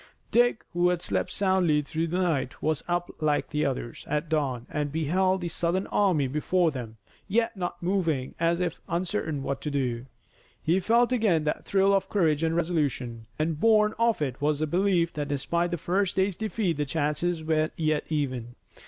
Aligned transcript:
Dick, 0.31 0.65
who 0.73 0.89
had 0.89 1.03
slept 1.03 1.29
soundly 1.29 1.83
through 1.83 2.07
the 2.07 2.19
night, 2.19 2.59
was 2.59 2.83
up 2.87 3.11
like 3.21 3.43
all 3.45 3.51
the 3.51 3.63
others 3.63 4.03
at 4.09 4.29
dawn 4.29 4.65
and 4.71 4.87
he 4.89 5.03
beheld 5.03 5.41
the 5.41 5.47
Southern 5.47 5.85
army 5.85 6.25
before 6.25 6.71
them, 6.71 6.97
yet 7.27 7.55
not 7.55 7.83
moving, 7.83 8.33
as 8.39 8.59
if 8.61 8.81
uncertain 8.89 9.43
what 9.43 9.61
to 9.61 9.69
do. 9.69 10.07
He 10.59 10.79
felt 10.79 11.11
again 11.11 11.43
that 11.43 11.65
thrill 11.65 11.93
of 11.93 12.09
courage 12.09 12.41
and 12.41 12.55
resolution, 12.55 13.27
and, 13.37 13.59
born 13.59 13.93
of 13.99 14.23
it, 14.23 14.41
was 14.41 14.57
the 14.57 14.65
belief 14.65 15.13
that 15.13 15.27
despite 15.27 15.69
the 15.69 15.77
first 15.77 16.15
day's 16.15 16.35
defeat 16.35 16.77
the 16.77 16.85
chances 16.85 17.43
were 17.43 17.69
yet 17.77 18.03
even. 18.09 18.55